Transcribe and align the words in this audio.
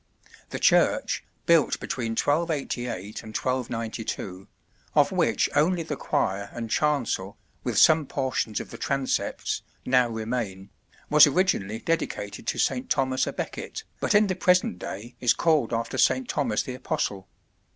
The 0.49 0.57
church 0.57 1.23
(built 1.45 1.79
between 1.79 2.13
1288 2.13 3.21
1292), 3.21 4.47
of 4.95 5.11
which 5.11 5.47
only 5.55 5.83
the 5.83 5.95
choir 5.95 6.49
and 6.53 6.71
chancel, 6.71 7.37
with 7.63 7.77
some 7.77 8.07
portions 8.07 8.59
of 8.59 8.71
the 8.71 8.79
transepts, 8.79 9.61
now 9.85 10.09
remain, 10.09 10.71
was 11.11 11.27
originally 11.27 11.77
dedicated 11.77 12.47
to 12.47 12.57
St. 12.57 12.89
Thomas 12.89 13.25
à 13.25 13.35
Becket, 13.35 13.83
but 13.99 14.15
in 14.15 14.25
the 14.25 14.33
present 14.33 14.79
day 14.79 15.15
is 15.19 15.35
called 15.35 15.71
after 15.71 15.99
St. 15.99 16.27
Thomas 16.27 16.63
the 16.63 16.73
Apostle. 16.73 17.27